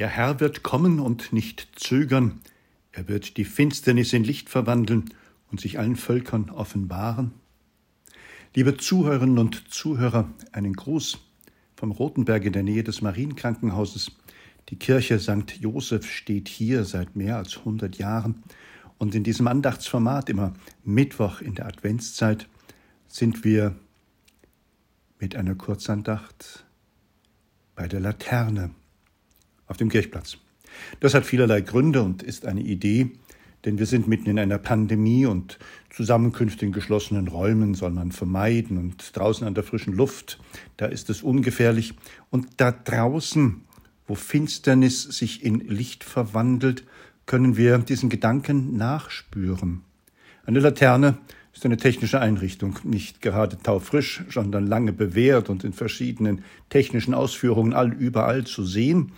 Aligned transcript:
Der 0.00 0.08
Herr 0.08 0.40
wird 0.40 0.62
kommen 0.62 0.98
und 0.98 1.30
nicht 1.30 1.68
zögern. 1.76 2.40
Er 2.90 3.06
wird 3.06 3.36
die 3.36 3.44
Finsternis 3.44 4.14
in 4.14 4.24
Licht 4.24 4.48
verwandeln 4.48 5.12
und 5.50 5.60
sich 5.60 5.78
allen 5.78 5.94
Völkern 5.94 6.48
offenbaren. 6.48 7.32
Liebe 8.54 8.78
Zuhörerinnen 8.78 9.36
und 9.36 9.70
Zuhörer, 9.70 10.30
einen 10.52 10.72
Gruß 10.72 11.18
vom 11.76 11.90
Rotenberg 11.90 12.46
in 12.46 12.54
der 12.54 12.62
Nähe 12.62 12.82
des 12.82 13.02
Marienkrankenhauses. 13.02 14.12
Die 14.70 14.76
Kirche 14.76 15.18
St. 15.18 15.58
Joseph 15.60 16.10
steht 16.10 16.48
hier 16.48 16.84
seit 16.84 17.14
mehr 17.14 17.36
als 17.36 17.58
100 17.58 17.98
Jahren. 17.98 18.42
Und 18.96 19.14
in 19.14 19.22
diesem 19.22 19.48
Andachtsformat, 19.48 20.30
immer 20.30 20.54
Mittwoch 20.82 21.42
in 21.42 21.56
der 21.56 21.66
Adventszeit, 21.66 22.48
sind 23.06 23.44
wir 23.44 23.76
mit 25.18 25.36
einer 25.36 25.56
Kurzandacht 25.56 26.64
bei 27.74 27.86
der 27.86 28.00
Laterne 28.00 28.70
auf 29.70 29.78
dem 29.78 29.88
Kirchplatz. 29.88 30.36
Das 30.98 31.14
hat 31.14 31.24
vielerlei 31.24 31.62
Gründe 31.62 32.02
und 32.02 32.22
ist 32.22 32.44
eine 32.44 32.60
Idee, 32.60 33.12
denn 33.64 33.78
wir 33.78 33.86
sind 33.86 34.08
mitten 34.08 34.28
in 34.28 34.38
einer 34.38 34.58
Pandemie 34.58 35.26
und 35.26 35.58
Zusammenkünfte 35.90 36.66
in 36.66 36.72
geschlossenen 36.72 37.28
Räumen 37.28 37.74
soll 37.74 37.90
man 37.90 38.12
vermeiden 38.12 38.78
und 38.78 39.16
draußen 39.16 39.46
an 39.46 39.54
der 39.54 39.64
frischen 39.64 39.94
Luft, 39.94 40.38
da 40.76 40.86
ist 40.86 41.08
es 41.08 41.22
ungefährlich 41.22 41.94
und 42.30 42.48
da 42.56 42.72
draußen, 42.72 43.62
wo 44.06 44.14
Finsternis 44.14 45.02
sich 45.02 45.44
in 45.44 45.60
Licht 45.60 46.04
verwandelt, 46.04 46.84
können 47.26 47.56
wir 47.56 47.78
diesen 47.78 48.08
Gedanken 48.08 48.76
nachspüren. 48.76 49.82
Eine 50.46 50.60
Laterne 50.60 51.18
ist 51.54 51.64
eine 51.64 51.76
technische 51.76 52.20
Einrichtung, 52.20 52.78
nicht 52.84 53.20
gerade 53.20 53.58
taufrisch, 53.58 54.24
sondern 54.30 54.66
lange 54.66 54.92
bewährt 54.92 55.50
und 55.50 55.62
in 55.62 55.72
verschiedenen 55.72 56.42
technischen 56.70 57.14
Ausführungen 57.14 57.72
all 57.72 57.92
überall 57.92 58.44
zu 58.44 58.64
sehen. 58.64 59.12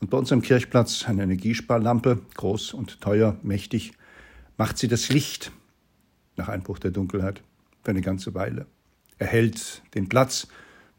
Und 0.00 0.10
bei 0.10 0.18
uns 0.18 0.30
am 0.32 0.42
Kirchplatz 0.42 1.04
eine 1.06 1.24
Energiesparlampe, 1.24 2.20
groß 2.34 2.74
und 2.74 3.00
teuer, 3.00 3.36
mächtig, 3.42 3.92
macht 4.56 4.78
sie 4.78 4.88
das 4.88 5.08
Licht 5.08 5.52
nach 6.36 6.48
Einbruch 6.48 6.78
der 6.78 6.90
Dunkelheit 6.90 7.42
für 7.82 7.90
eine 7.90 8.00
ganze 8.00 8.34
Weile. 8.34 8.66
Erhält 9.18 9.82
den 9.94 10.08
Platz, 10.08 10.46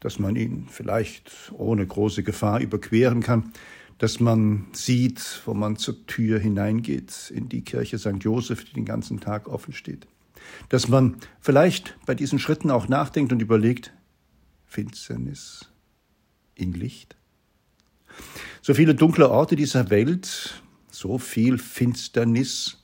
dass 0.00 0.18
man 0.18 0.36
ihn 0.36 0.66
vielleicht 0.70 1.52
ohne 1.56 1.86
große 1.86 2.22
Gefahr 2.22 2.60
überqueren 2.60 3.22
kann, 3.22 3.52
dass 3.98 4.20
man 4.20 4.66
sieht, 4.72 5.42
wo 5.44 5.54
man 5.54 5.76
zur 5.76 6.06
Tür 6.06 6.38
hineingeht 6.38 7.30
in 7.34 7.48
die 7.48 7.62
Kirche 7.62 7.98
St. 7.98 8.16
Joseph, 8.20 8.64
die 8.64 8.74
den 8.74 8.84
ganzen 8.84 9.20
Tag 9.20 9.48
offen 9.48 9.72
steht 9.72 10.06
dass 10.68 10.88
man 10.88 11.16
vielleicht 11.40 11.96
bei 12.06 12.14
diesen 12.14 12.38
Schritten 12.38 12.70
auch 12.70 12.88
nachdenkt 12.88 13.32
und 13.32 13.42
überlegt, 13.42 13.92
Finsternis 14.66 15.70
in 16.54 16.72
Licht. 16.72 17.16
So 18.62 18.74
viele 18.74 18.94
dunkle 18.94 19.30
Orte 19.30 19.56
dieser 19.56 19.88
Welt, 19.90 20.62
so 20.90 21.18
viel 21.18 21.56
Finsternis 21.58 22.78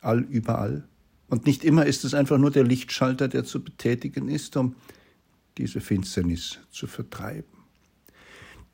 all 0.00 0.20
überall. 0.20 0.86
Und 1.28 1.46
nicht 1.46 1.64
immer 1.64 1.86
ist 1.86 2.04
es 2.04 2.14
einfach 2.14 2.38
nur 2.38 2.50
der 2.50 2.64
Lichtschalter, 2.64 3.26
der 3.26 3.44
zu 3.44 3.62
betätigen 3.62 4.28
ist, 4.28 4.56
um 4.56 4.76
diese 5.58 5.80
Finsternis 5.80 6.58
zu 6.70 6.86
vertreiben. 6.86 7.48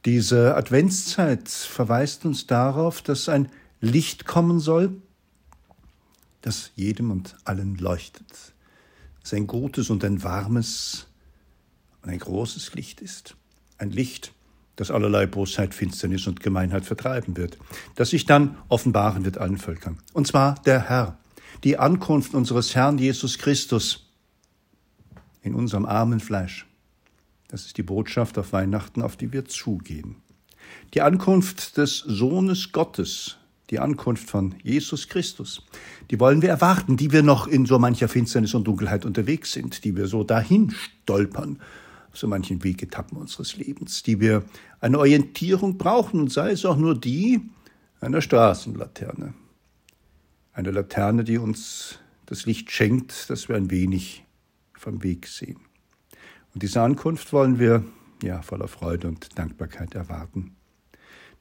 Diese 0.05 0.57
Adventszeit 0.57 1.49
verweist 1.49 2.25
uns 2.25 2.47
darauf, 2.47 3.03
dass 3.03 3.29
ein 3.29 3.51
Licht 3.81 4.27
kommen 4.27 4.61
soll, 4.61 5.01
das 6.43 6.73
jedem 6.75 7.11
und 7.11 7.37
allen 7.45 7.77
leuchtet, 7.77 8.27
das 9.23 9.33
ein 9.35 9.47
gutes 9.47 9.91
und 9.91 10.05
ein 10.05 10.23
warmes 10.23 11.07
und 12.03 12.11
ein 12.11 12.19
großes 12.19 12.75
Licht 12.75 13.01
ist. 13.01 13.37
Ein 13.77 13.91
Licht, 13.91 14.33
das 14.81 14.91
allerlei 14.91 15.27
Bosheit, 15.27 15.75
Finsternis 15.75 16.27
und 16.27 16.41
Gemeinheit 16.41 16.87
vertreiben 16.87 17.37
wird, 17.37 17.59
das 17.97 18.09
sich 18.09 18.25
dann 18.25 18.57
offenbaren 18.69 19.27
wird 19.27 19.37
allen 19.37 19.59
Völkern. 19.59 19.99
Und 20.15 20.27
zwar 20.27 20.55
der 20.65 20.89
Herr, 20.89 21.19
die 21.65 21.77
Ankunft 21.77 22.33
unseres 22.33 22.75
Herrn 22.75 22.97
Jesus 22.97 23.37
Christus 23.37 24.09
in 25.43 25.55
unserem 25.55 25.85
armen 25.85 26.19
Fleisch. 26.19 26.67
Das 27.49 27.67
ist 27.67 27.77
die 27.77 27.83
Botschaft 27.83 28.39
auf 28.39 28.55
Weihnachten, 28.55 29.03
auf 29.03 29.19
die 29.19 29.35
wir 29.35 29.45
zugehen. 29.45 30.17
Die 30.95 31.03
Ankunft 31.03 31.77
des 31.77 31.99
Sohnes 31.99 32.73
Gottes, 32.73 33.37
die 33.69 33.81
Ankunft 33.81 34.31
von 34.31 34.55
Jesus 34.63 35.09
Christus. 35.09 35.63
Die 36.11 36.19
wollen 36.19 36.41
wir 36.41 36.49
erwarten, 36.49 36.97
die 36.97 37.13
wir 37.13 37.23
noch 37.23 37.47
in 37.47 37.67
so 37.67 37.79
mancher 37.79 38.09
Finsternis 38.09 38.55
und 38.55 38.65
Dunkelheit 38.65 39.05
unterwegs 39.05 39.53
sind, 39.53 39.85
die 39.85 39.95
wir 39.95 40.07
so 40.07 40.25
dahin 40.25 40.71
stolpern, 40.71 41.61
so 42.13 42.27
manchen 42.27 42.63
Wegetappen 42.65 43.17
unseres 43.17 43.57
Lebens, 43.57 44.03
die 44.03 44.21
wir 44.21 44.45
eine 44.81 44.99
Orientierung 44.99 45.79
brauchen, 45.79 46.21
und 46.21 46.33
sei 46.33 46.51
es 46.51 46.65
auch 46.65 46.77
nur 46.77 46.99
die 46.99 47.41
einer 48.01 48.21
Straßenlaterne. 48.21 49.35
Eine 50.53 50.71
Laterne, 50.71 51.25
die 51.25 51.39
uns 51.39 51.99
das 52.27 52.47
Licht 52.47 52.71
schenkt, 52.71 53.31
dass 53.31 53.49
wir 53.49 53.57
ein 53.57 53.71
wenig 53.71 54.25
vom 54.75 55.03
Weg 55.03 55.27
sehen. 55.27 55.59
Und 56.55 56.63
diese 56.63 56.81
Ankunft 56.81 57.33
wollen 57.33 57.59
wir 57.59 57.85
ja 58.23 58.43
voller 58.43 58.69
Freude 58.69 59.09
und 59.09 59.39
Dankbarkeit 59.39 59.95
erwarten 59.95 60.57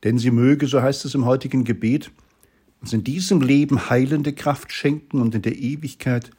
denn 0.04 0.18
sie 0.18 0.32
möge, 0.32 0.68
so 0.68 0.82
heißt 0.82 1.06
es 1.06 1.16
im 1.16 1.26
heutigen 1.26 1.64
Gebet, 1.64 2.12
uns 2.82 2.94
in 2.94 3.04
diesem 3.04 3.42
Leben 3.42 3.90
heilende 3.90 4.34
Kraft 4.34 4.72
schenken 4.72 5.20
und 5.20 5.36
in 5.36 5.42
der 5.42 5.58
Ewigkeit 5.58 6.32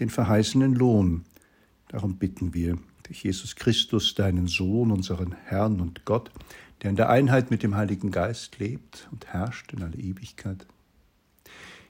den 0.00 0.10
verheißenen 0.10 0.74
Lohn. 0.74 1.24
Darum 1.88 2.16
bitten 2.16 2.54
wir 2.54 2.78
durch 3.04 3.24
Jesus 3.24 3.56
Christus, 3.56 4.14
deinen 4.14 4.46
Sohn, 4.46 4.90
unseren 4.90 5.32
Herrn 5.44 5.80
und 5.80 6.04
Gott, 6.04 6.30
der 6.82 6.90
in 6.90 6.96
der 6.96 7.10
Einheit 7.10 7.50
mit 7.50 7.62
dem 7.62 7.76
Heiligen 7.76 8.10
Geist 8.10 8.58
lebt 8.58 9.08
und 9.12 9.26
herrscht 9.26 9.72
in 9.72 9.82
alle 9.82 9.96
Ewigkeit. 9.96 10.66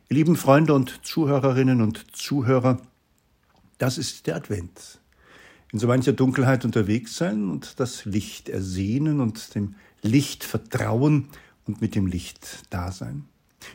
Ihr 0.09 0.17
lieben 0.17 0.37
Freunde 0.37 0.75
und 0.75 1.05
Zuhörerinnen 1.05 1.81
und 1.81 2.15
Zuhörer, 2.15 2.81
das 3.79 3.99
ist 3.99 4.27
der 4.27 4.37
Advent. 4.37 5.01
In 5.73 5.79
so 5.79 5.87
mancher 5.87 6.13
Dunkelheit 6.13 6.65
unterwegs 6.65 7.17
sein 7.17 7.49
und 7.49 7.81
das 7.81 8.05
Licht 8.05 8.51
ersehnen 8.51 9.21
und 9.21 9.55
dem 9.55 9.75
Licht 10.03 10.45
vertrauen 10.45 11.29
und 11.67 11.81
mit 11.81 11.95
dem 11.95 12.07
Licht 12.07 12.67
da 12.69 12.93
sein. 12.93 13.25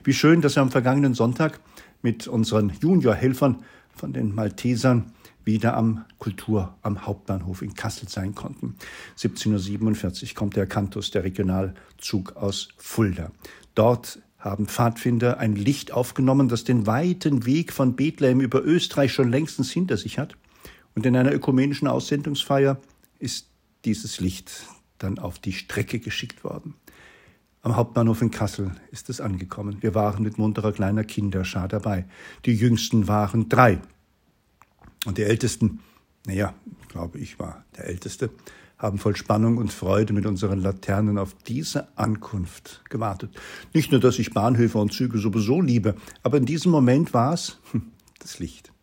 Wie 0.03 0.13
schön, 0.13 0.41
dass 0.41 0.55
wir 0.55 0.61
am 0.61 0.71
vergangenen 0.71 1.15
Sonntag 1.15 1.59
mit 2.01 2.27
unseren 2.27 2.71
Juniorhelfern 2.81 3.63
von 3.95 4.13
den 4.13 4.35
Maltesern 4.35 5.11
wieder 5.47 5.75
am 5.75 6.05
Kultur 6.19 6.75
am 6.83 7.07
Hauptbahnhof 7.07 7.63
in 7.63 7.73
Kassel 7.73 8.07
sein 8.07 8.35
konnten. 8.35 8.75
17.47 9.17 10.29
Uhr 10.29 10.35
kommt 10.35 10.55
der 10.55 10.67
Kantus, 10.67 11.09
der 11.09 11.23
Regionalzug 11.23 12.35
aus 12.35 12.69
Fulda. 12.77 13.31
Dort 13.73 14.19
haben 14.37 14.67
Pfadfinder 14.67 15.39
ein 15.39 15.55
Licht 15.55 15.91
aufgenommen, 15.91 16.47
das 16.47 16.63
den 16.63 16.85
weiten 16.85 17.45
Weg 17.45 17.73
von 17.73 17.95
Bethlehem 17.95 18.41
über 18.41 18.63
Österreich 18.63 19.11
schon 19.13 19.31
längstens 19.31 19.71
hinter 19.71 19.97
sich 19.97 20.19
hat. 20.19 20.37
Und 20.93 21.05
in 21.05 21.15
einer 21.15 21.33
ökumenischen 21.33 21.87
Aussendungsfeier 21.87 22.79
ist 23.17 23.47
dieses 23.85 24.19
Licht 24.19 24.67
dann 24.99 25.17
auf 25.19 25.39
die 25.39 25.53
Strecke 25.53 25.99
geschickt 25.99 26.43
worden. 26.43 26.75
Am 27.61 27.75
Hauptbahnhof 27.75 28.21
in 28.21 28.31
Kassel 28.31 28.71
ist 28.91 29.09
es 29.09 29.19
angekommen. 29.19 29.77
Wir 29.81 29.93
waren 29.93 30.23
mit 30.23 30.37
munterer 30.37 30.71
kleiner 30.71 31.03
Kinderschar 31.03 31.67
dabei. 31.67 32.05
Die 32.45 32.53
jüngsten 32.53 33.07
waren 33.07 33.49
drei. 33.49 33.79
Und 35.07 35.17
die 35.17 35.23
Ältesten, 35.23 35.79
naja, 36.25 36.53
glaube 36.89 37.17
ich 37.17 37.39
war 37.39 37.63
der 37.77 37.85
Älteste, 37.85 38.29
haben 38.77 38.97
voll 38.97 39.15
Spannung 39.15 39.55
und 39.55 39.71
Freude 39.71 40.11
mit 40.11 40.25
unseren 40.25 40.59
Laternen 40.59 41.17
auf 41.17 41.33
diese 41.47 41.87
Ankunft 41.97 42.81
gewartet. 42.89 43.31
Nicht 43.73 43.89
nur, 43.89 44.01
dass 44.01 44.19
ich 44.19 44.33
Bahnhöfe 44.33 44.77
und 44.77 44.91
Züge 44.91 45.17
sowieso 45.17 45.61
liebe, 45.61 45.95
aber 46.23 46.35
in 46.35 46.45
diesem 46.45 46.73
Moment 46.73 47.13
war 47.13 47.33
es 47.33 47.57
hm, 47.71 47.83
das 48.19 48.39
Licht. 48.39 48.73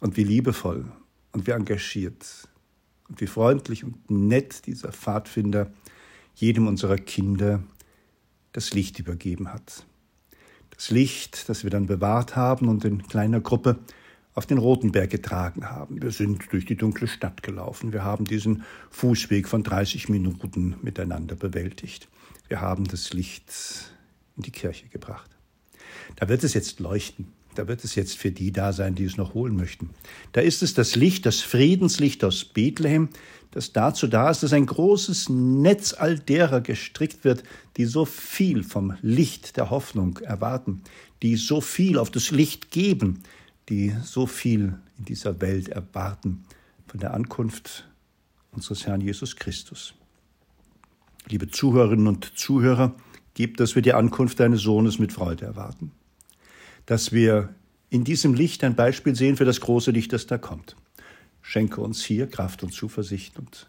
Und 0.00 0.16
wie 0.16 0.24
liebevoll 0.24 0.90
und 1.32 1.46
wie 1.46 1.50
engagiert 1.50 2.48
und 3.10 3.20
wie 3.20 3.26
freundlich 3.26 3.84
und 3.84 4.10
nett 4.10 4.66
dieser 4.66 4.92
Pfadfinder 4.92 5.70
jedem 6.34 6.68
unserer 6.68 6.96
Kinder 6.96 7.62
das 8.52 8.72
Licht 8.72 8.98
übergeben 8.98 9.52
hat. 9.52 9.84
Das 10.70 10.90
Licht, 10.90 11.50
das 11.50 11.64
wir 11.64 11.70
dann 11.70 11.84
bewahrt 11.84 12.34
haben 12.34 12.66
und 12.68 12.86
in 12.86 13.06
kleiner 13.06 13.42
Gruppe 13.42 13.78
auf 14.34 14.46
den 14.46 14.58
Rotenberg 14.58 15.10
getragen 15.10 15.70
haben. 15.70 16.02
Wir 16.02 16.12
sind 16.12 16.52
durch 16.52 16.64
die 16.64 16.76
dunkle 16.76 17.08
Stadt 17.08 17.42
gelaufen. 17.42 17.92
Wir 17.92 18.04
haben 18.04 18.24
diesen 18.24 18.62
Fußweg 18.90 19.48
von 19.48 19.62
30 19.62 20.08
Minuten 20.08 20.76
miteinander 20.82 21.34
bewältigt. 21.34 22.08
Wir 22.48 22.60
haben 22.60 22.84
das 22.84 23.12
Licht 23.12 23.52
in 24.36 24.42
die 24.42 24.52
Kirche 24.52 24.88
gebracht. 24.88 25.30
Da 26.16 26.28
wird 26.28 26.44
es 26.44 26.54
jetzt 26.54 26.80
leuchten. 26.80 27.32
Da 27.56 27.66
wird 27.66 27.82
es 27.82 27.96
jetzt 27.96 28.16
für 28.16 28.30
die 28.30 28.52
da 28.52 28.72
sein, 28.72 28.94
die 28.94 29.04
es 29.04 29.16
noch 29.16 29.34
holen 29.34 29.56
möchten. 29.56 29.90
Da 30.32 30.40
ist 30.40 30.62
es 30.62 30.74
das 30.74 30.94
Licht, 30.94 31.26
das 31.26 31.40
Friedenslicht 31.40 32.22
aus 32.24 32.44
Bethlehem, 32.44 33.08
das 33.50 33.72
dazu 33.72 34.06
da 34.06 34.30
ist, 34.30 34.44
dass 34.44 34.52
ein 34.52 34.66
großes 34.66 35.28
Netz 35.28 35.92
all 35.92 36.18
derer 36.18 36.60
gestrickt 36.60 37.24
wird, 37.24 37.42
die 37.76 37.84
so 37.84 38.04
viel 38.04 38.62
vom 38.62 38.96
Licht 39.02 39.56
der 39.56 39.70
Hoffnung 39.70 40.18
erwarten, 40.18 40.82
die 41.22 41.34
so 41.34 41.60
viel 41.60 41.98
auf 41.98 42.10
das 42.10 42.30
Licht 42.30 42.70
geben, 42.70 43.24
die 43.70 43.94
so 44.02 44.26
viel 44.26 44.74
in 44.98 45.04
dieser 45.06 45.40
Welt 45.40 45.68
erwarten 45.68 46.44
von 46.86 47.00
der 47.00 47.14
Ankunft 47.14 47.88
unseres 48.50 48.86
Herrn 48.86 49.00
Jesus 49.00 49.36
Christus. 49.36 49.94
Liebe 51.28 51.48
Zuhörerinnen 51.48 52.08
und 52.08 52.36
Zuhörer, 52.36 52.96
gibt, 53.34 53.60
dass 53.60 53.74
wir 53.74 53.82
die 53.82 53.94
Ankunft 53.94 54.40
deines 54.40 54.60
Sohnes 54.60 54.98
mit 54.98 55.12
Freude 55.12 55.46
erwarten. 55.46 55.92
Dass 56.86 57.12
wir 57.12 57.54
in 57.88 58.04
diesem 58.04 58.34
Licht 58.34 58.64
ein 58.64 58.74
Beispiel 58.74 59.14
sehen 59.14 59.36
für 59.36 59.44
das 59.44 59.60
große 59.60 59.92
Licht, 59.92 60.12
das 60.12 60.26
da 60.26 60.36
kommt. 60.36 60.76
Schenke 61.40 61.80
uns 61.80 62.04
hier 62.04 62.26
Kraft 62.26 62.62
und 62.62 62.72
Zuversicht 62.72 63.38
und 63.38 63.68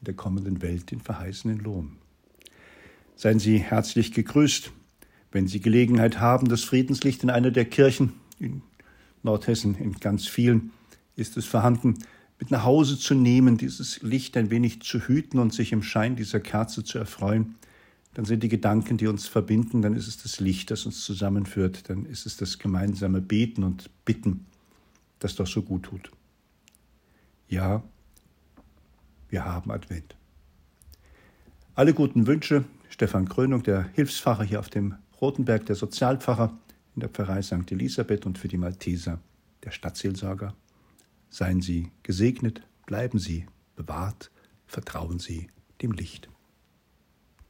in 0.00 0.06
der 0.06 0.14
kommenden 0.14 0.62
Welt 0.62 0.90
den 0.90 1.00
verheißenen 1.00 1.58
Lohn. 1.58 1.98
Seien 3.14 3.38
Sie 3.38 3.58
herzlich 3.58 4.12
gegrüßt. 4.12 4.72
Wenn 5.30 5.46
Sie 5.46 5.60
Gelegenheit 5.60 6.18
haben, 6.18 6.48
das 6.48 6.64
Friedenslicht 6.64 7.22
in 7.22 7.30
einer 7.30 7.50
der 7.50 7.66
Kirchen 7.66 8.14
in 8.38 8.62
Nordhessen, 9.24 9.74
in 9.76 9.94
ganz 9.94 10.26
vielen, 10.26 10.72
ist 11.16 11.36
es 11.36 11.46
vorhanden, 11.46 11.98
mit 12.38 12.50
nach 12.50 12.64
Hause 12.64 12.98
zu 12.98 13.14
nehmen, 13.14 13.56
dieses 13.56 14.02
Licht 14.02 14.36
ein 14.36 14.50
wenig 14.50 14.82
zu 14.82 15.00
hüten 15.00 15.38
und 15.38 15.52
sich 15.52 15.72
im 15.72 15.82
Schein 15.82 16.16
dieser 16.16 16.40
Kerze 16.40 16.84
zu 16.84 16.98
erfreuen, 16.98 17.54
dann 18.14 18.24
sind 18.24 18.42
die 18.42 18.48
Gedanken, 18.48 18.96
die 18.96 19.08
uns 19.08 19.26
verbinden, 19.26 19.82
dann 19.82 19.94
ist 19.94 20.06
es 20.06 20.22
das 20.22 20.40
Licht, 20.40 20.70
das 20.70 20.86
uns 20.86 21.04
zusammenführt, 21.04 21.90
dann 21.90 22.06
ist 22.06 22.26
es 22.26 22.36
das 22.36 22.58
gemeinsame 22.58 23.20
Beten 23.20 23.64
und 23.64 23.90
Bitten, 24.04 24.46
das 25.18 25.34
doch 25.34 25.46
so 25.46 25.62
gut 25.62 25.84
tut. 25.84 26.10
Ja, 27.48 27.82
wir 29.28 29.44
haben 29.44 29.70
Advent. 29.70 30.14
Alle 31.74 31.92
guten 31.92 32.28
Wünsche, 32.28 32.64
Stefan 32.88 33.28
Krönung, 33.28 33.64
der 33.64 33.88
Hilfspfarrer 33.94 34.44
hier 34.44 34.60
auf 34.60 34.68
dem 34.68 34.94
Rotenberg, 35.20 35.66
der 35.66 35.74
Sozialpfarrer 35.74 36.56
in 36.94 37.00
der 37.00 37.08
Pfarrei 37.08 37.42
St. 37.42 37.70
Elisabeth 37.70 38.26
und 38.26 38.38
für 38.38 38.48
die 38.48 38.58
Malteser, 38.58 39.20
der 39.64 39.70
Stadtseelsorger. 39.70 40.54
Seien 41.30 41.60
Sie 41.60 41.90
gesegnet, 42.02 42.62
bleiben 42.86 43.18
Sie 43.18 43.46
bewahrt, 43.76 44.30
vertrauen 44.66 45.18
Sie 45.18 45.48
dem 45.82 45.92
Licht. 45.92 46.28